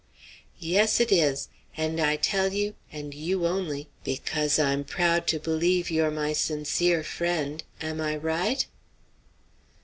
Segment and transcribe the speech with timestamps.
[0.57, 1.47] "Yes, it is;
[1.77, 7.03] and I tell you, and you only, because I'm proud to believe you're my sincere
[7.03, 7.61] friend.
[7.81, 8.65] Am I right?"